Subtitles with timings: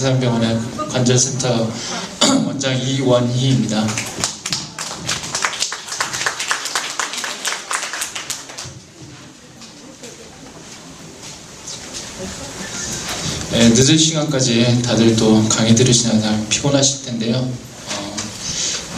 [0.00, 0.58] 동사연병원의
[0.90, 1.70] 관절센터
[2.46, 3.86] 원장 이원희입니다.
[13.52, 17.36] 네, 늦은 시간까지 다들 또 강의 들으시느라 피곤하실 텐데요.
[17.36, 18.16] 어,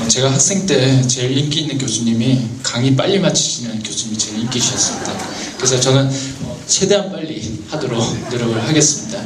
[0.03, 5.13] 어, 제가 학생 때 제일 인기 있는 교수님이 강의 빨리 마치시는 교수님이 제일 인기 있었습니다.
[5.57, 6.09] 그래서 저는
[6.43, 9.25] 어, 최대한 빨리 하도록 노력을 하겠습니다.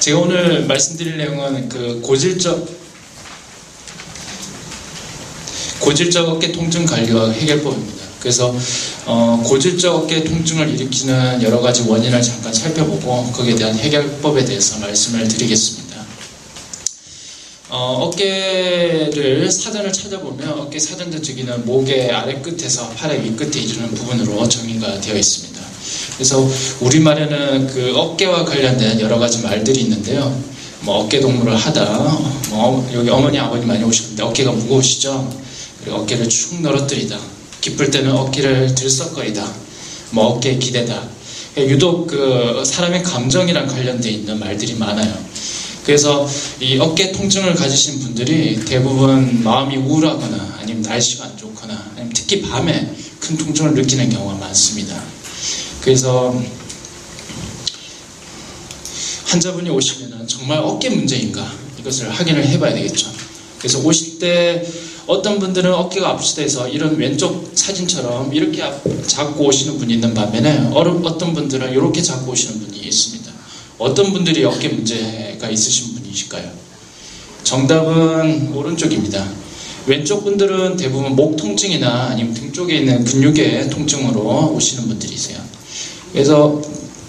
[0.00, 2.86] 제가 오늘 말씀드릴 내용은 그 고질적
[5.80, 8.04] 고질적 어깨 통증 관리와 해결법입니다.
[8.20, 8.54] 그래서
[9.04, 15.28] 어, 고질적 어깨 통증을 일으키는 여러 가지 원인을 잠깐 살펴보고 거기에 대한 해결법에 대해서 말씀을
[15.28, 15.86] 드리겠습니다.
[17.68, 24.48] 어, 깨를 사전을 찾아보면 어깨 사전적 주기는 목의 아래 끝에서 팔의 위 끝에 이르는 부분으로
[24.48, 25.55] 정의가 되어 있습니다.
[26.14, 26.48] 그래서
[26.80, 30.40] 우리말에는 그 어깨와 관련된 여러 가지 말들이 있는데요.
[30.80, 32.18] 뭐 어깨 동무를 하다,
[32.50, 35.32] 뭐 여기 어머니 아버지 많이 오셨는데 어깨가 무거우시죠?
[35.80, 37.18] 그리고 어깨를 축 늘어뜨리다.
[37.60, 39.44] 기쁠 때는 어깨를 들썩거리다.
[40.10, 41.02] 뭐 어깨에 기대다.
[41.58, 45.12] 유독 그 사람의 감정이랑 관련되어 있는 말들이 많아요.
[45.84, 46.28] 그래서
[46.60, 52.92] 이 어깨 통증을 가지신 분들이 대부분 마음이 우울하거나 아니면 날씨가 안 좋거나 아니면 특히 밤에
[53.20, 55.00] 큰 통증을 느끼는 경우가 많습니다.
[55.86, 56.34] 그래서
[59.26, 61.48] 환자분이 오시면 정말 어깨 문제인가
[61.78, 63.08] 이것을 확인을 해봐야 되겠죠.
[63.60, 64.66] 그래서 오실 때
[65.06, 68.64] 어떤 분들은 어깨가 아프시다 해서 이런 왼쪽 사진처럼 이렇게
[69.06, 73.30] 잡고 오시는 분이 있는 반면에 어떤 분들은 이렇게 잡고 오시는 분이 있습니다.
[73.78, 76.50] 어떤 분들이 어깨 문제가 있으신 분이실까요?
[77.44, 79.24] 정답은 오른쪽입니다.
[79.86, 85.54] 왼쪽 분들은 대부분 목 통증이나 아니면 등 쪽에 있는 근육의 통증으로 오시는 분들이세요.
[86.12, 86.60] 그래서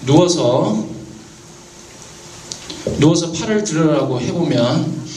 [0.06, 0.88] 누워서
[3.00, 5.08] 누워서 팔을 들으라고 해보면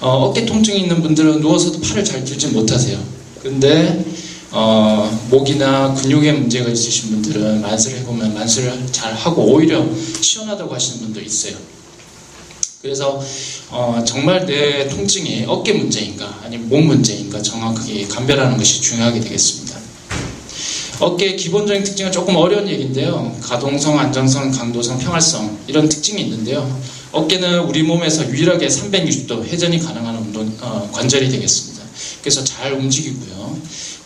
[0.00, 2.98] 어, 깨 통증이 있는 분들은 누워서도 팔을 잘 들지 못하세요.
[3.42, 4.04] 근데
[4.50, 9.86] 어, 목이나 근육에 문제가 있으신 분들은 만세를 해보면 만세를 잘 하고 오히려
[10.20, 11.56] 시원하다고 하시는 분도 있어요.
[12.82, 13.22] 그래서
[13.68, 19.78] 어, 정말 내 통증이 어깨 문제인가 아니면 몸 문제인가 정확하게 감별하는 것이 중요하게 되겠습니다.
[21.00, 23.34] 어깨의 기본적인 특징은 조금 어려운 얘기인데요.
[23.40, 26.80] 가동성, 안정성, 강도성, 평활성 이런 특징이 있는데요.
[27.10, 31.82] 어깨는 우리 몸에서 유일하게 360도 회전이 가능한 운동, 어, 관절이 되겠습니다.
[32.20, 33.58] 그래서 잘 움직이고요.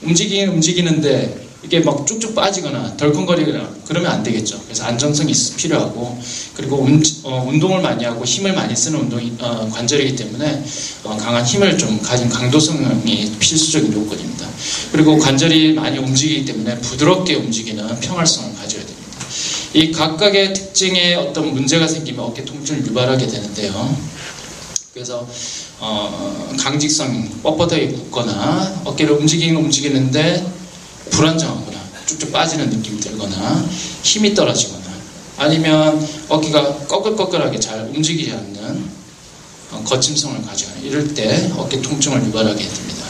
[0.02, 4.60] 움직이긴 움직이는데 이게 막 쭉쭉 빠지거나 덜컹거리거나 그러면 안 되겠죠.
[4.64, 6.20] 그래서 안정성이 필요하고
[6.54, 10.62] 그리고 운, 어, 운동을 많이 하고 힘을 많이 쓰는 운동이 어, 관절이기 때문에
[11.04, 14.46] 어, 강한 힘을 좀 가진 강도성이 필수적인 요건입니다.
[14.92, 18.94] 그리고 관절이 많이 움직이기 때문에 부드럽게 움직이는 평활성을 가져야 됩니다.
[19.72, 23.96] 이 각각의 특징에 어떤 문제가 생기면 어깨 통증을 유발하게 되는데요.
[24.92, 25.26] 그래서
[25.80, 30.63] 어, 강직성이 뻣뻣하게 굳거나 어깨를 움직이긴 움직이는데
[31.14, 33.64] 불안정하거나 쭉쭉 빠지는 느낌이 들거나
[34.02, 34.84] 힘이 떨어지거나
[35.36, 38.88] 아니면 어깨가 꺼끌꺼끌하게 잘 움직이지 않는
[39.72, 43.04] 어, 거침성을 가지거나 이럴 때 어깨 통증을 유발하게 됩니다.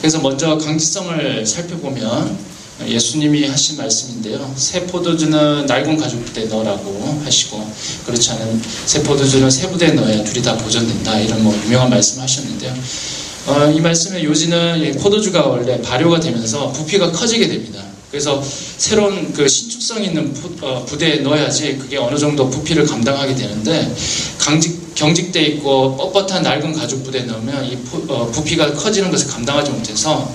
[0.00, 2.38] 그래서 먼저 강직성을 살펴보면
[2.86, 4.54] 예수님이 하신 말씀인데요.
[4.56, 7.68] 새 포도주는 낡은 가죽부대에 넣으라고 하시고
[8.06, 12.72] 그렇지 않은 새 포도주는 새 부대에 넣어야 둘이 다 보존된다 이런 뭐 유명한 말씀을 하셨는데요.
[13.48, 17.82] 어, 이 말씀의 요지는 포도주가 원래 발효가 되면서 부피가 커지게 됩니다.
[18.10, 23.94] 그래서 새로운 그 신축성 있는 부, 어, 부대에 넣어야지 그게 어느 정도 부피를 감당하게 되는데
[24.38, 29.70] 강직 경직돼 있고 뻣뻣한 낡은 가죽 부대에 넣으면 이 부, 어, 부피가 커지는 것을 감당하지
[29.70, 30.30] 못해서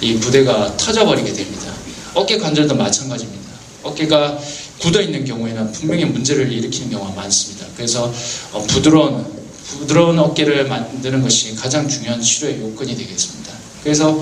[0.00, 1.72] 이 부대가 터져버리게 됩니다.
[2.14, 3.46] 어깨 관절도 마찬가지입니다.
[3.84, 4.38] 어깨가
[4.78, 7.64] 굳어 있는 경우에는 분명히 문제를 일으키는 경우가 많습니다.
[7.76, 8.12] 그래서
[8.52, 9.35] 어, 부드러운
[9.68, 13.52] 부드러운 어깨를 만드는 것이 가장 중요한 치료의 요건이 되겠습니다.
[13.82, 14.20] 그래서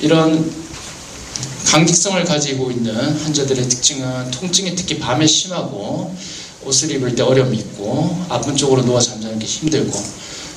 [0.00, 0.52] 이런
[1.66, 6.14] 강직성을 가지고 있는 환자들의 특징은 통증이 특히 밤에 심하고
[6.64, 9.92] 옷을 입을 때 어려움이 있고 아픈 쪽으로 누워 잠자는 게 힘들고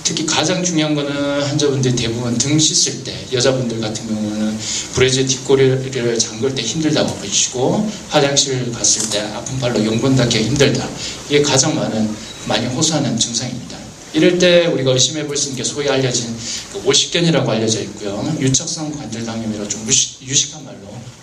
[0.03, 4.57] 특히 가장 중요한 거는 환자분들이 대부분 등 씻을 때 여자분들 같은 경우는
[4.93, 10.87] 브레즈 뒷꼬리를 잠글 때 힘들다고 보시고 화장실 갔을 때 아픈 팔로 용분 닿기 힘들다.
[11.27, 12.15] 이게 가장 많은
[12.47, 13.80] 많이 호소하는 증상입니다.
[14.13, 16.35] 이럴 때 우리가 의심해 볼 수 있는 게 소위 알려진
[16.73, 18.35] 그 오십견이라고 알려져 있고요.
[18.39, 20.79] 유착성 관절당염이라 좀 유식, 유식한 말로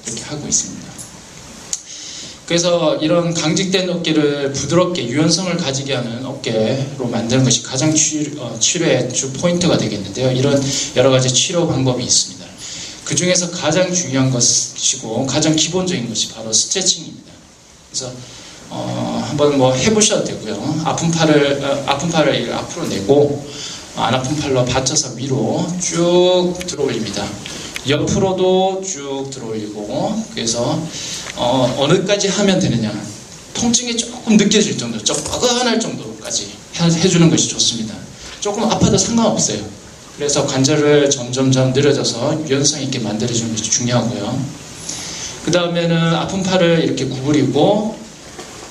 [0.07, 0.89] 이렇게 하고 있습니다.
[2.47, 9.13] 그래서 이런 강직된 어깨를 부드럽게 유연성을 가지게 하는 어깨로 만드는 것이 가장 치료, 어, 치료의
[9.13, 10.33] 주 포인트가 되겠는데요.
[10.33, 10.59] 이런
[10.97, 12.47] 여러 가지 치료 방법이 있습니다.
[13.05, 17.33] 그 중에서 가장 중요한 것이고 가장 기본적인 것이 바로 스트레칭입니다.
[17.91, 18.13] 그래서
[18.71, 20.83] 어, 한번 뭐 해보셔도 되고요.
[20.85, 23.47] 아픈 팔을 어, 아픈 팔을 앞으로 내고
[23.97, 27.27] 안 아픈 팔로 받쳐서 위로 쭉 들어올립니다.
[27.89, 30.81] 옆으로도 쭉 들어올리고 그래서
[31.37, 32.93] 어, 어느까지 하면 되느냐
[33.55, 36.49] 통증이 조금 느껴질 정도, 좀 뻐근할 정도까지
[36.81, 37.95] 해주는 것이 좋습니다.
[38.41, 39.59] 조금 아파도 상관없어요.
[40.17, 44.45] 그래서 관절을 점점점 늘어져서 유연성 있게 만들어주는 것이 중요하고요.
[45.45, 47.97] 그 다음에는 아픈 팔을 이렇게 구부리고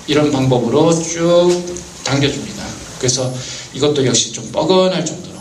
[0.08, 1.52] 이런 방법으로 쭉
[2.04, 2.64] 당겨줍니다.
[2.98, 3.34] 그래서
[3.74, 5.38] 이것도 역시 좀 뻐근할 정도로.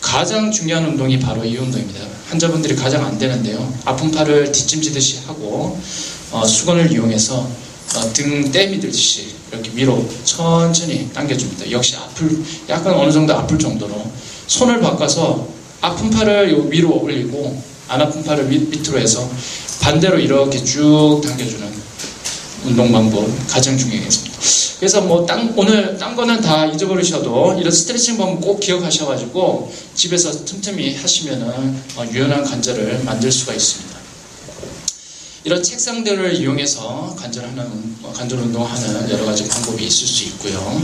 [0.00, 2.00] 가장 중요한 운동이 바로 이 운동입니다.
[2.28, 3.72] 환자분들이 가장 안 되는데요.
[3.84, 5.80] 아픈 팔을 뒷짐지듯이 하고
[6.30, 11.70] 어, 수건을 이용해서 어, 등 떼미듯이 이렇게 위로 천천히 당겨줍니다.
[11.70, 14.10] 역시 아플 약간 어느 정도 아플 정도로
[14.46, 15.48] 손을 바꿔서
[15.80, 19.28] 아픈 팔을 위로 올리고 안 아픈 팔을 밑, 밑으로 해서
[19.80, 21.83] 반대로 이렇게 쭉 당겨주는
[22.64, 24.38] 운동 방법 가장 중요하겠습니다.
[24.78, 30.96] 그래서 뭐 땅, 오늘 딴 거는 다 잊어버리셔도 이런 스트레칭 방법 꼭 기억하셔가지고 집에서 틈틈이
[30.96, 31.46] 하시면은
[31.96, 33.94] 어, 유연한 관절을 만들 수가 있습니다.
[35.44, 40.82] 이런 책상들을 이용해서 관절하는 관절 운동하는 여러 가지 방법이 있을 수 있고요.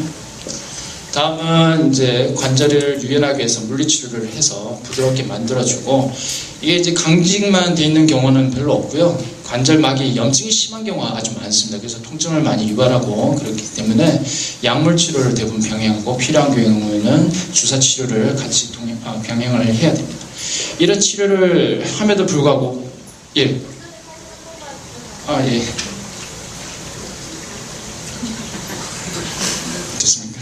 [1.13, 6.13] 다음은 이제 관절을 유연하게 해서 물리치료를 해서 부드럽게 만들어주고
[6.63, 9.40] 이게 이제 강직만 돼 있는 경우는 별로 없고요.
[9.51, 11.79] 관절막이 염증이 심한 경우가 아주 많습니다.
[11.79, 14.23] 그래서 통증을 많이 유발하고 그렇기 때문에
[14.63, 20.25] 약물 치료를 대부분 병행하고 필요한 경우에는 주사 치료를 같이 동행, 아, 병행을 해야 됩니다.
[20.79, 22.89] 이런 치료를 함에도 불구하고
[23.39, 23.61] 예.
[25.27, 25.63] 아 예.
[29.99, 30.41] 됐습니까?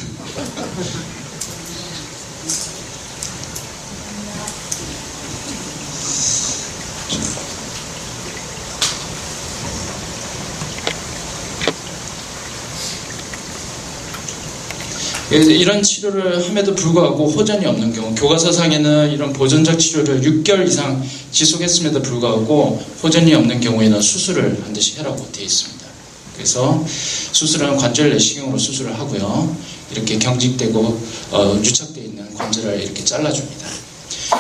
[15.39, 21.01] 그래서 이런 치료를 함에도 불구하고 호전이 없는 경우 교과서상에는 이런 보존적 치료를 6개월 이상
[21.31, 25.87] 지속했음에도 불구하고 호전이 없는 경우에는 수술을 반드시 하라고 되어 있습니다.
[26.35, 26.85] 그래서
[27.31, 29.57] 수술은 관절 내시경으로 수술을 하고요.
[29.93, 33.69] 이렇게 경직되고 어, 유착되어 있는 관절을 이렇게 잘라줍니다.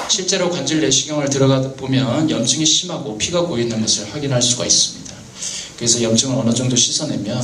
[0.09, 5.15] 실제로 관절 내시경을 들어가 보면 염증이 심하고 피가 고이는 것을 확인할 수가 있습니다.
[5.77, 7.41] 그래서 염증을 어느 정도 씻어내면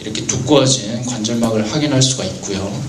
[0.00, 2.82] 이렇게 두꺼워진 관절막을 확인할 수가 있고요.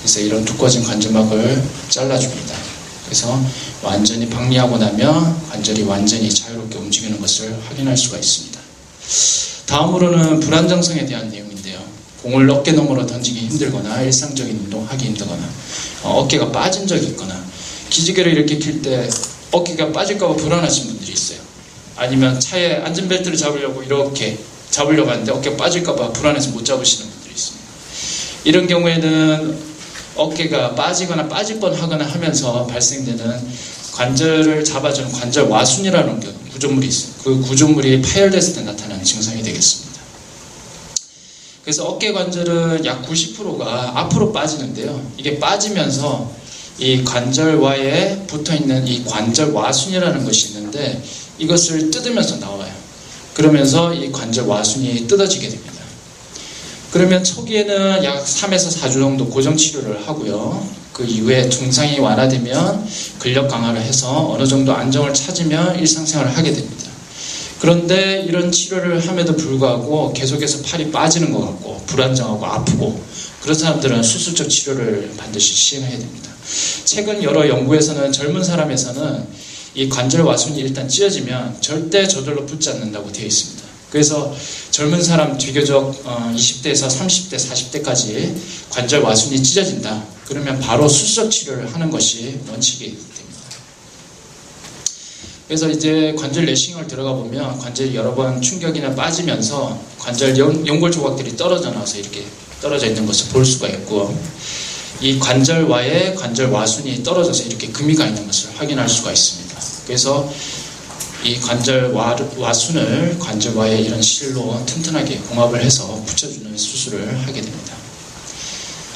[0.00, 2.54] 그래서 이런 두꺼워진 관절막을 잘라줍니다.
[3.04, 3.40] 그래서
[3.82, 8.60] 완전히 박리하고 나면 관절이 완전히 자유롭게 움직이는 것을 확인할 수가 있습니다.
[9.66, 11.78] 다음으로는 불안정성에 대한 내용인데요.
[12.22, 15.42] 공을 어깨 너머로 던지기 힘들거나 일상적인 운동하기 힘들거나
[16.04, 17.42] 어, 깨가 빠진 적이 있거나
[17.90, 19.08] 기지개를 이렇게 킬 때
[19.50, 21.38] 어깨가 빠질까봐 불안하신 분들이 있어요.
[21.96, 24.38] 아니면 차에 안전벨트를 잡으려고 이렇게
[24.72, 27.64] 잡으려고 하는데 어깨가 빠질까봐 불안해서 못 잡으시는 분들이 있습니다.
[28.44, 29.72] 이런 경우에는
[30.16, 36.20] 어깨가 빠지거나 빠질 뻔 하거나 하면서 발생되는 관절을 잡아주는 관절 와순이라는
[36.52, 37.12] 구조물이 있어요.
[37.22, 39.92] 그 구조물이 파열됐을 때 나타나는 증상이 되겠습니다.
[41.62, 45.12] 그래서 어깨 관절은 약 90%가 앞으로 빠지는데요.
[45.16, 46.32] 이게 빠지면서
[46.78, 51.00] 이 관절와에 붙어 있는 이 관절 와순이라는 것이 있는데
[51.38, 52.81] 이것을 뜯으면서 나와요.
[53.34, 55.72] 그러면서 이 관절 와순이 뜯어지게 됩니다.
[56.92, 60.82] 그러면 초기에는 약 3에서 4주 정도 고정 치료를 하고요.
[60.92, 62.86] 그 이후에 증상이 완화되면
[63.18, 66.92] 근력 강화를 해서 어느 정도 안정을 찾으면 일상생활을 하게 됩니다.
[67.60, 73.00] 그런데 이런 치료를 함에도 불구하고 계속해서 팔이 빠지는 것 같고 불안정하고 아프고
[73.40, 76.30] 그런 사람들은 수술적 치료를 반드시 시행해야 됩니다.
[76.84, 79.26] 최근 여러 연구에서는 젊은 사람에서는
[79.74, 83.62] 이 관절 와순이 일단 찢어지면 절대 저절로 붙지 않는다고 되어 있습니다.
[83.90, 84.34] 그래서
[84.70, 88.34] 젊은 사람 비교적 20대에서 30대, 40대까지
[88.70, 90.02] 관절 와순이 찢어진다.
[90.26, 93.40] 그러면 바로 수술 치료를 하는 것이 원칙이 됩니다.
[95.46, 101.36] 그래서 이제 관절 내싱을 들어가 보면 관절이 여러 번 충격이나 빠지면서 관절 연 골 조각들이
[101.36, 102.24] 떨어져 나와서 이렇게
[102.62, 104.16] 떨어져 있는 것을 볼 수가 있고
[105.00, 109.41] 이 관절와의 관절 와순이 떨어져서 이렇게 금이 가 있는 것을 확인할 수가 있습니다.
[109.92, 110.26] 그래서
[111.22, 117.74] 이 관절 와, 와순을 관절와의 이런 실로 튼튼하게 공합을 해서 붙여주는 수술을 하게 됩니다.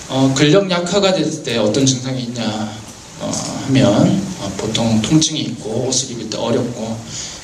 [0.09, 2.73] 어, 근력 약화가 될때 어떤 증상이 있냐
[3.21, 3.31] 어,
[3.67, 6.99] 하면 어, 보통 통증이 있고 옷을 입을 때 어렵고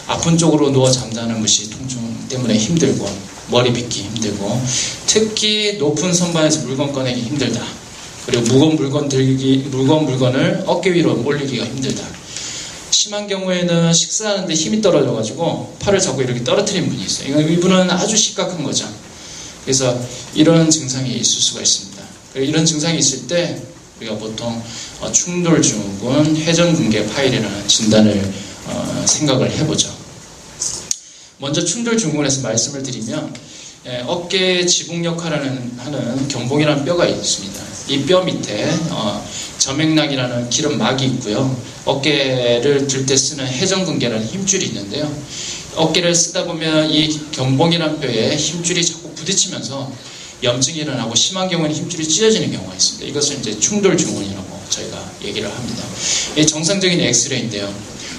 [0.07, 3.07] 아픈 쪽으로 누워 잠자는 것이 통증 때문에 힘들고
[3.51, 4.63] 머리 빗기 힘들고
[5.07, 7.63] 특히 높은 선반에서 물건 꺼내기 힘들다.
[8.25, 12.22] 그리고 무거운 물건 들기 무거운 물건을 어깨 위로 올리기가 힘들다.
[13.03, 17.41] 심한 경우에는 식사하는데 힘이 떨어져가지고 팔을 잡고 이렇게 떨어뜨린 분이 있어요.
[17.41, 18.89] 이분은 아주 심각한 거죠.
[19.65, 20.01] 그래서
[20.35, 22.01] 이런 증상이 있을 수가 있습니다.
[22.37, 23.61] 이런 증상이 있을 때
[23.99, 24.63] 우리가 보통
[25.01, 28.33] 어, 충돌 증후군 회전근개 파일이라는 진단을
[28.67, 29.93] 어, 생각을 해보죠.
[31.39, 33.35] 먼저 충돌 증후군에서 말씀을 드리면
[33.87, 35.39] 예, 어깨 지붕 역할을
[35.79, 37.63] 하는 견봉이라는 뼈가 있습니다.
[37.89, 39.27] 이 뼈 밑에 어,
[39.59, 41.57] 점액락이라는 기름막이 있고요.
[41.85, 45.13] 어깨를 들 때 쓰는 해전근개라는 힘줄이 있는데요.
[45.75, 49.91] 어깨를 쓰다 보면 이 견봉이라는 뼈에 힘줄이 자꾸 부딪히면서
[50.45, 53.07] 염증이 일어나고 심한 경우는 힘줄이 찢어지는 경우가 있습니다.
[53.09, 55.83] 이것을 이제 충돌 증후군이라고 저희가 얘기를 합니다.
[56.37, 57.73] 이 정상적인 엑스레이인데요.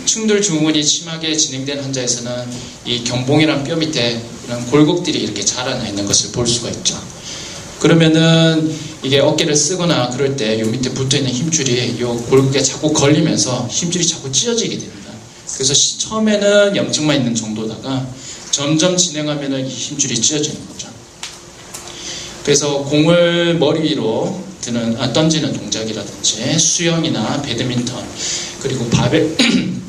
[0.06, 2.32] 충돌 증후군이 심하게 진행된 환자에서는
[2.86, 7.02] 이 견봉이란 뼈 밑에 이런 골격들이 이렇게 자라나 있는 것을 볼 수가 있죠.
[7.80, 13.68] 그러면은 이게 어깨를 쓰거나 그럴 때 요 밑에 붙어 있는 힘줄이 요 골격에 자꾸 걸리면서
[13.70, 15.12] 힘줄이 자꾸 찢어지게 됩니다.
[15.56, 18.08] 그래서 처음에는 염증만 있는 정도다가
[18.52, 20.88] 점점 진행하면은 이 힘줄이 찢어지는 거죠.
[22.44, 28.02] 그래서 공을 머리 위로 드는 아, 던지는 동작이라든지 수영이나 배드민턴
[28.62, 29.36] 그리고 바벨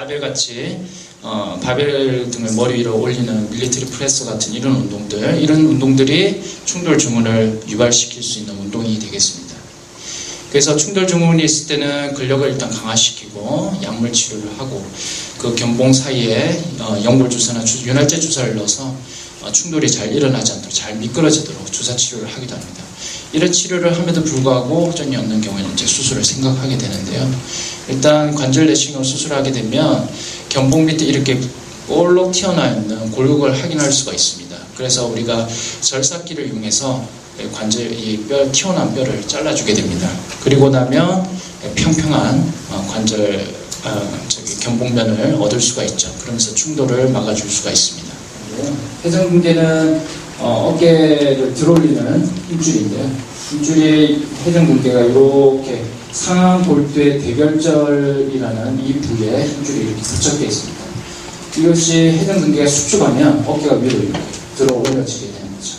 [0.00, 0.78] 바벨 같이
[1.20, 7.60] 어, 바벨 등을 머리 위로 올리는 military press 같은 이런 운동들 이런 운동들이 충돌 증후군을
[7.68, 9.54] 유발시킬 수 있는 운동이 되겠습니다.
[10.48, 14.82] 그래서 충돌 증후군이 있을 때는 근력을 일단 강화시키고 약물 치료를 하고
[15.36, 18.96] 그 견봉 사이에 어, 연골 주사나 주, 윤활제 주사를 넣어서
[19.42, 22.79] 어, 충돌이 잘 일어나지 않도록 잘 미끄러지도록 주사 치료를 하기도 합니다.
[23.32, 27.30] 이런 치료를 함에도 불구하고 호전이 없는 경우에는 이제 수술을 생각하게 되는데요.
[27.88, 30.08] 일단 관절 내시경을 수술하게 되면
[30.48, 31.40] 견봉 밑에 이렇게
[31.86, 34.56] 볼록 튀어나와 있는 골격을 확인할 수가 있습니다.
[34.76, 35.48] 그래서 우리가
[35.80, 37.04] 절삭기를 이용해서
[37.52, 40.10] 관절 이뼈 튀어나온 뼈를 잘라주게 됩니다.
[40.42, 41.26] 그리고 나면
[41.74, 43.44] 평평한 어, 관절
[43.84, 46.12] 어, 저기 견봉면을 얻을 수가 있죠.
[46.20, 48.10] 그러면서 충돌을 막아줄 수가 있습니다.
[49.04, 50.02] 회전근개는
[50.40, 53.10] 어, 깨를 들어올리는 힘줄인데요.
[53.50, 60.80] 힘줄이 회전근개가 이렇게 상하 골두의 대결절이라는 이 부위에 힘줄이 이렇게 붙여져 있습니다.
[61.58, 64.18] 이것이 회전근개가 수축하면 어깨가 위로 이렇게
[64.56, 65.78] 들어 올려지게 되는 거죠.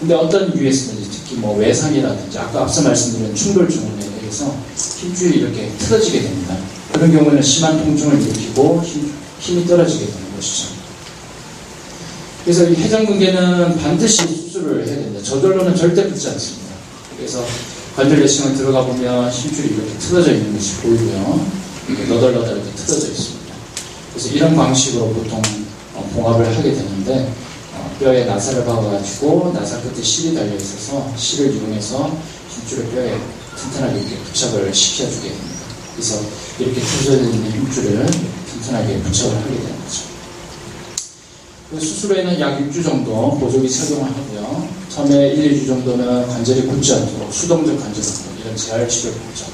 [0.00, 4.52] 근데 어떤 이유에서든지 특히 뭐 외상이라든지 아까 앞서 말씀드린 충돌 증후군에 의해서
[5.00, 6.56] 힘줄이 이렇게 틀어지게 됩니다.
[6.92, 10.81] 그런 경우에는 심한 통증을 일으키고 힘, 힘이 떨어지게 되는 것이죠.
[12.44, 15.22] 그래서 이 회전근개는 반드시 수술을 해야 됩니다.
[15.22, 16.72] 저절로는 절대 붙지 않습니다.
[17.16, 17.44] 그래서
[17.94, 21.46] 관절 내시경에 들어가 보면 힘줄이 이렇게 틀어져 있는 것이 보이고요.
[21.88, 23.54] 이렇게 너덜너덜하게 틀어져 있습니다.
[24.12, 25.40] 그래서 이런 방식으로 보통
[25.94, 27.32] 어, 봉합을 하게 되는데
[27.74, 32.10] 어, 뼈에 나사를 박아가지고 나사 끝에 실이 달려 있어서 실을 이용해서
[32.50, 33.16] 힘줄을 뼈에
[33.56, 35.62] 튼튼하게 이렇게 부착을 시켜주게 됩니다.
[35.94, 36.20] 그래서
[36.58, 38.06] 이렇게 틀어져 있는 힘줄을
[38.50, 40.11] 튼튼하게 부착을 하게 되는 거죠.
[41.72, 44.68] 그 수술에는 약 6주 정도 보조기 착용을 하고요.
[44.90, 49.46] 처음에 1, 2주 정도는 관절이 굳지 않도록 수동적 관절 운동, 이런 재활 치료를 하죠.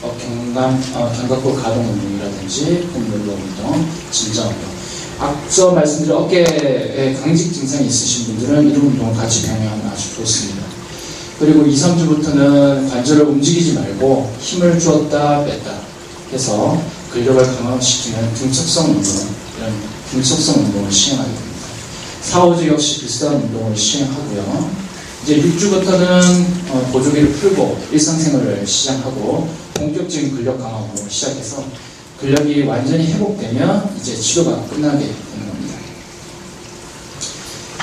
[0.00, 4.60] 어, 경감, 어, 견갑골 가동 운동이라든지 폼롤러 운동, 진자 운동.
[5.18, 10.62] 앞서 말씀드린 어깨에 강직 증상이 있으신 분들은 이런 운동을 같이 병행하면 아주 좋습니다.
[11.38, 15.78] 그리고 2, 3주부터는 관절을 움직이지 말고 힘을 주었다 뺐다
[16.32, 16.80] 해서
[17.12, 19.12] 근력을 강화시키는 등척성 운동,
[19.58, 19.74] 이런
[20.10, 21.55] 등척성 운동을 시행하게 됩니다.
[22.26, 24.70] 4, 5주 역시 비슷한 운동을 시행하고요.
[25.22, 31.64] 이제 6주부터는 어, 보조기를 풀고 일상생활을 시작하고 본격적인 근력 강화 운동을 시작해서
[32.20, 35.74] 근력이 완전히 회복되면 이제 치료가 끝나게 되는 겁니다.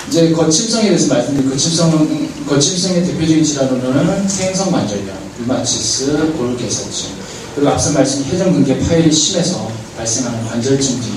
[0.10, 5.08] 이제 거침성에 대해서 말씀드린 거침성, 거침성의 대표적인 질환으로는 퇴행성 관절염,
[5.40, 7.10] 류마티스, 골개선증,
[7.56, 11.12] 그리고 앞서 말씀드린 회전근개 파열이 심해서 발생하는 관절증 있습니다.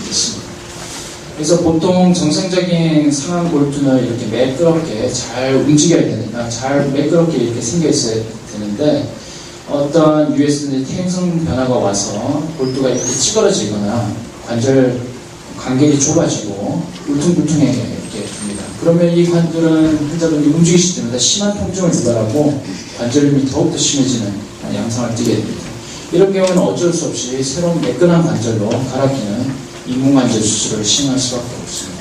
[1.37, 8.23] 그래서 보통 정상적인 상한 골두는 이렇게 매끄럽게 잘 움직여야 되니까 잘 매끄럽게 이렇게 생겨 있어야
[8.51, 9.07] 되는데
[9.69, 14.11] 어떤 USD 태행성 변화가 와서 골두가 이렇게 찌그러지거나
[14.47, 14.99] 관절
[15.59, 18.65] 간격이 좁아지고 울퉁불퉁하게 이렇게 됩니다.
[18.81, 22.63] 그러면 이 관절은 환자분이 움직이실 때마다 심한 통증을 유발하고
[22.97, 24.33] 관절염이 더욱더 심해지는
[24.75, 25.61] 양상을 띠게 됩니다.
[26.13, 31.97] 이런 경우는 어쩔 수 없이 새로운 매끈한 관절로 갈아끼는 인공관절 수술을 시행할 수밖에 없습니다.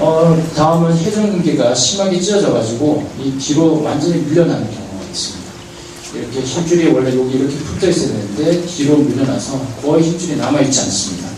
[0.00, 5.48] 어, 다음은 회전근개가 심하게 찢어져가지고 이 뒤로 완전히 밀려나는 경우가 있습니다.
[6.14, 11.28] 이렇게 힘줄이 원래 여기 이렇게 붙어 있어야 되는데 뒤로 밀려나서 거의 힘줄이 남아있지 않습니다.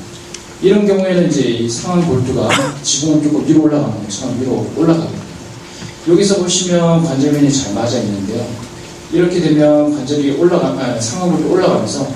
[0.62, 2.49] 이런 경우에는 이제 이 상한 골두가
[2.82, 5.25] 지붕을 뚫고 위로 올라가는 것처럼 위로 올라가게 됩니다.
[6.09, 8.47] 여기서 보시면 관절면이 잘 맞아 있는데요.
[9.12, 12.06] 이렇게 되면 관절이 올라가, 아, 상한 골두 올라가면서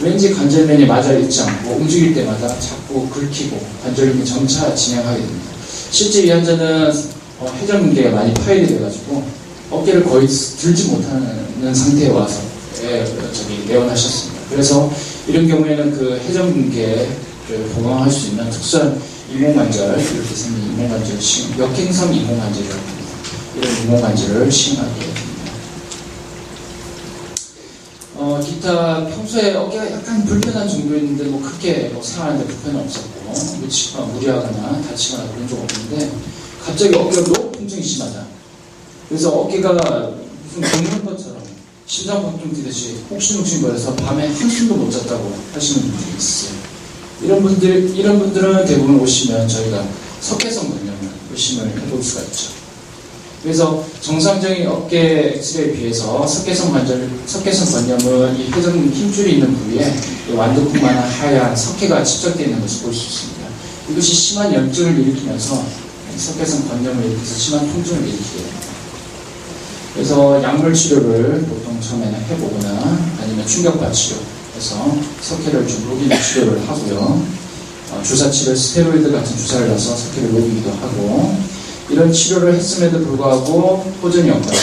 [0.00, 5.46] 왠지 관절면이 맞아 있지 않고 움직일 때마다 자꾸 긁히고 관절염이 점차 진행하게 됩니다.
[5.90, 6.92] 실제 이 환자는
[7.40, 9.24] 어, 회전근개가 많이 파열이 돼가지고
[9.70, 12.40] 어깨를 거의 들지 못하는 상태에 와서
[12.84, 14.40] 예, 저기 내원하셨습니다.
[14.50, 14.90] 그래서
[15.26, 17.08] 이런 경우에는 그 회전근개를
[17.74, 19.00] 보강할 수 있는 특수한
[19.34, 23.12] 이몽관절 이렇게 생긴 이몽관절 시험, 역행성 이몽관절이라고 합니다.
[23.56, 25.28] 이런 이몽관절을 시행하게 됩니다.
[28.16, 34.82] 어, 기타 평소에 어깨가 약간 불편한 정도였는데 뭐 크게 뭐 생활하는데 불편은 없었고 어, 무리하거나
[34.82, 36.10] 다치거나 그런 적 없는데
[36.64, 38.26] 갑자기 어깨가 너무 통증이 심하다.
[39.08, 41.42] 그래서 어깨가 무슨 긁는 것처럼
[41.86, 46.58] 심장박동 뛰듯이 혹신혹신 거려서 밤에 한숨도 못 잤다고 하시는 분들이 있어요.
[47.22, 49.86] 이런 분들 이런 분들은 대부분 오시면 저희가
[50.20, 52.57] 석회성 건염을 의심을 해볼 수가 있죠.
[53.42, 59.94] 그래서 정상적인 어깨 엑스레이에 비해서 석회성 관절, 석회성 건염은 이 회전 힘줄이 있는 부위에
[60.34, 63.38] 완두콩만한 하얀 석회가 집적되어 있는 것을 볼 수 있습니다.
[63.90, 65.64] 이것이 심한 염증을 일으키면서
[66.16, 68.68] 석회성 건염을 일으켜서 심한 통증을 일으키게 됩니다.
[69.94, 74.16] 그래서 약물 치료를 보통 처음에는 해보거나 아니면 충격파 치료
[74.56, 77.22] 해서 석회를 좀 녹이는 치료를 하고요.
[77.92, 81.36] 어, 주사 치료, 스테로이드 같은 주사를 넣어서 석회를 녹이기도 하고
[81.90, 84.58] 이런 치료를 했음에도 불구하고 호전이 없거나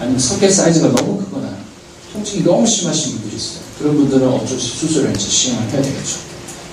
[0.00, 1.48] 아니면 석회 사이즈가 너무 크거나
[2.12, 3.60] 통증이 너무 심하신 분들이 있어요.
[3.78, 6.16] 그런 분들은 어쩔 수 없이 수술을 이제 시행을 해야 되겠죠.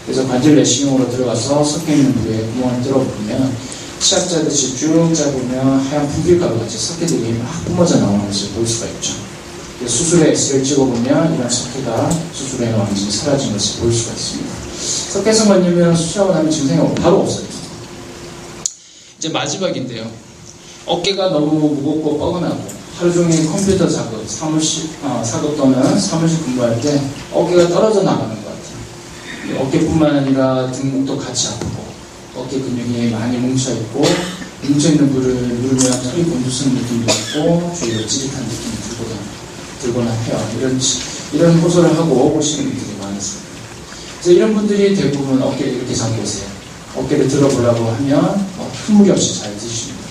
[0.05, 3.53] 그래서 관절 내시경으로 들어가서 석회 있는 부위에 구멍을 뚫어보면
[3.99, 9.13] 치약 짜듯이 쭉 짜보면 하얀 분필가루 같이 석회들이 막 뿜어져 나오는 것을 볼 수가 있죠.
[9.85, 14.49] 수술에 엑스를 찍어보면 이런 석회가 수술에 완전히 사라진 것을 볼 수가 있습니다.
[15.09, 17.46] 석회성 관념면 수술하고 나면 증상이 바로 없어요.
[19.17, 20.09] 이제 마지막인데요.
[20.85, 22.63] 어깨가 너무 무겁고 뻐근하고
[22.97, 27.01] 하루 종일 컴퓨터 작업, 사무실, 어, 사업 또는 사무실 근무할 때
[27.33, 29.61] 어깨가 떨어져 나가는 것 같아요.
[29.61, 31.83] 어깨뿐만 아니라 등목도 같이 아프고
[32.35, 34.05] 어깨 근육이 많이 뭉쳐 있고
[34.63, 39.15] 뭉쳐 있는 부를 누르면 털이 곤두서는 느낌도 있고 주위로 찌릿한 느낌이 들거나,
[39.81, 40.49] 들거나 해요.
[40.59, 40.79] 이런,
[41.33, 43.47] 이런 호소를 하고 오시는 분들이 많습니다.
[44.21, 46.47] 그래서 이런 분들이 대부분 어깨를 이렇게 잡고 오세요.
[46.95, 48.47] 어깨를 들어보려고 하면
[48.93, 50.07] 무리 없이 잘 드십니다.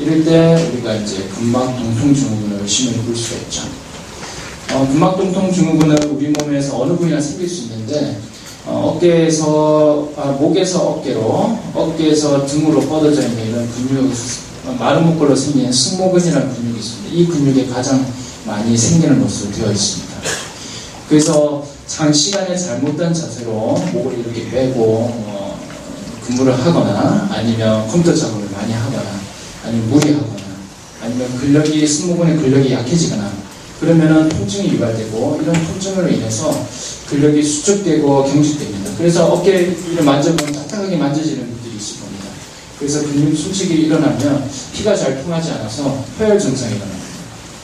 [0.00, 3.62] 이럴 때 우리가 이제 근막동통 증후군을 의심을 볼 수가 있죠.
[4.72, 8.18] 어, 근막동통 증후군은 우리 몸에서 어느 부위나 생길 수 있는데
[8.66, 14.12] 어, 어깨에서 아, 목에서 어깨로 어깨에서 등으로 뻗어져 있는 이런 근육
[14.66, 17.14] 어, 마른 목걸로 생긴 승모근이라는 근육이 있습니다.
[17.14, 18.04] 이 근육에 가장
[18.44, 20.14] 많이 생기는 것으로 되어 있습니다.
[21.08, 23.52] 그래서 장시간에 잘못된 자세로
[23.92, 25.35] 목을 이렇게 빼고 어,
[26.26, 29.04] 근무를 하거나 아니면 컴퓨터 작업을 많이 하거나
[29.64, 30.36] 아니면 무리하거나
[31.02, 33.30] 아니면 근력이 승모근의 근력이 약해지거나
[33.80, 36.66] 그러면은 통증이 유발되고 이런 통증으로 인해서
[37.08, 38.90] 근력이 수축되고 경직됩니다.
[38.96, 42.24] 그래서 어깨를 만져보면 따뜻하게 만져지는 분들이 있을 겁니다.
[42.78, 47.06] 그래서 근육 수축이 일어나면 피가 잘 통하지 않아서 폐혈 증상이 일어납니다.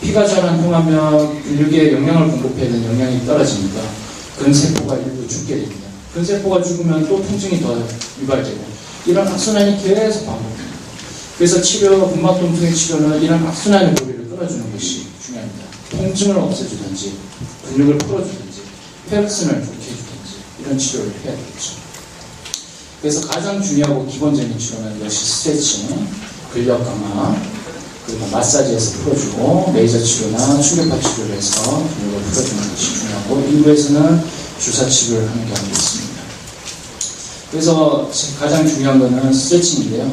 [0.02, 3.80] 피가 잘 안 통하면 근육에 영양을 공급해야 되는 영양이 떨어집니다.
[4.38, 5.81] 근세포가 일부 죽게 됩니다.
[6.14, 7.76] 근세포가 죽으면 또 통증이 더
[8.20, 8.64] 유발되고
[9.06, 10.72] 이런 악순환이 계속 반복됩니다.
[11.38, 15.64] 그래서 치료, 근막통증의 치료는 이런 악순환의 고리를 끊어주는 것이 중요합니다.
[15.90, 17.14] 통증을 없애주든지
[17.68, 18.62] 근육을 풀어주든지
[19.08, 21.72] 혈액순환을 좋게 해주든지 이런 치료를 해야 되겠죠.
[23.00, 26.06] 그래서 가장 중요하고 기본적인 치료는 역시 스트레칭,
[26.52, 27.36] 근력 강화,
[28.06, 34.22] 그리고 마사지에서 풀어주고 레이저 치료나 충격파 치료를 해서 근육을 풀어주는 것이 중요하고 일부에서는
[34.60, 36.01] 주사 치료를 하는 경우도 있습니다.
[37.52, 38.08] 그래서
[38.40, 40.10] 가장 중요한 것은 스트레칭인데요.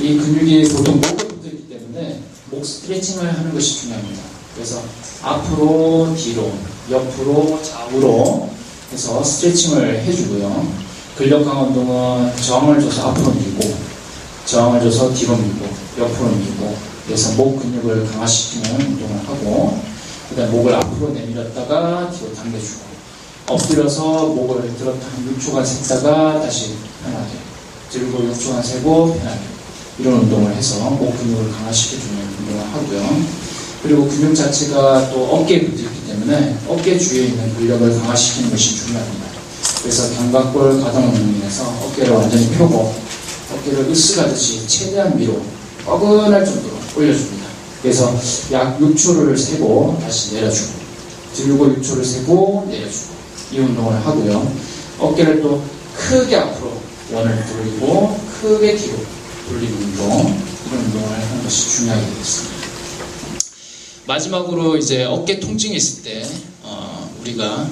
[0.00, 4.22] 이 근육이 보통 목에 붙어 있기 때문에 목 스트레칭을 하는 것이 중요합니다.
[4.54, 4.82] 그래서
[5.22, 6.50] 앞으로 뒤로
[6.90, 8.48] 옆으로 좌우로
[8.90, 10.66] 해서 스트레칭을 해주고요.
[11.18, 13.74] 근력 강화 운동은 저항을 줘서 앞으로 밀고
[14.46, 15.66] 저항을 줘서 뒤로 밀고
[15.98, 19.78] 옆으로 밀고 그래서 목 근육을 강화시키는 운동을 하고
[20.30, 22.91] 그 다음 목을 앞으로 내밀었다가 뒤로 당겨주고
[23.52, 27.30] 엎드려서 목을 들었다 한 6초간 샜다가 다시 편하게
[27.90, 29.40] 들고 6초간 세고 편하게
[29.98, 33.22] 이런 운동을 해서 목 근육을 강화시켜주는 운동을 하고요.
[33.82, 39.26] 그리고 근육 자체가 또 어깨에 붙어있기 때문에 어깨 주위에 있는 근력을 강화시키는 것이 중요합니다.
[39.82, 42.94] 그래서 견갑골 가동 운동을 인해서 어깨를 완전히 펴고
[43.54, 45.42] 어깨를 으쓱하듯이 최대한 위로
[45.84, 47.42] 뻐근할 정도로 올려줍니다.
[47.82, 48.14] 그래서
[48.52, 50.72] 약 6초를 세고 다시 내려주고
[51.34, 53.21] 들고 6초를 세고 내려주고
[53.52, 54.52] 이 운동을 하고요.
[54.98, 55.62] 어깨를 또
[55.94, 56.80] 크게 앞으로
[57.12, 58.96] 원을 돌리고 크게 뒤로
[59.48, 60.06] 돌리는 운동
[60.66, 62.62] 이런 운동을 하는 것이 중요하게 되겠습니다.
[64.06, 66.26] 마지막으로 이제 어깨 통증이 있을 때
[66.62, 67.68] 어, 우리가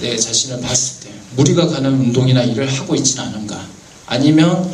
[0.00, 3.66] 내 자신을 봤을 때 무리가 가는 운동이나 일을 하고 있지는 않은가
[4.06, 4.72] 아니면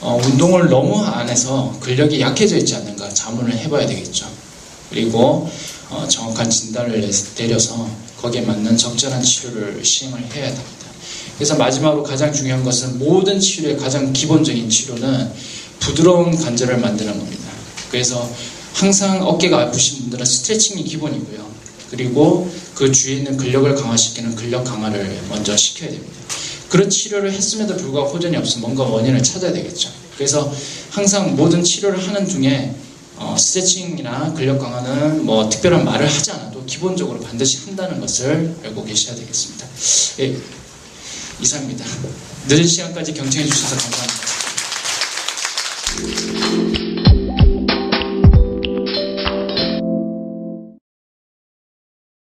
[0.00, 4.26] 어, 운동을 너무 안 해서 근력이 약해져 있지 않는가 자문을 해봐야 되겠죠.
[4.90, 5.50] 그리고
[5.90, 7.88] 어, 정확한 진단을 내- 내려서
[8.20, 10.86] 거기에 맞는 적절한 치료를 시행을 해야 됩니다.
[11.36, 15.32] 그래서 마지막으로 가장 중요한 것은 모든 치료의 가장 기본적인 치료는
[15.78, 17.44] 부드러운 관절을 만드는 겁니다.
[17.90, 18.28] 그래서
[18.74, 21.48] 항상 어깨가 아프신 분들은 스트레칭이 기본이고요.
[21.90, 26.12] 그리고 그 주위에 있는 근력을 강화시키는 근력 강화를 먼저 시켜야 됩니다.
[26.68, 29.90] 그런 치료를 했음에도 불구하고 호전이 없으면 뭔가 원인을 찾아야 되겠죠.
[30.16, 30.52] 그래서
[30.90, 32.74] 항상 모든 치료를 하는 중에
[33.16, 39.16] 어, 스트레칭이나 근력 강화는 뭐 특별한 말을 하지 않아도 기본적으로 반드시 한다는 것을 알고 계셔야
[39.16, 39.66] 되겠습니다.
[40.20, 40.36] 예,
[41.40, 41.84] 이상입니다.
[42.48, 44.27] 늦은 시간까지 경청해 주셔서 감사합니다.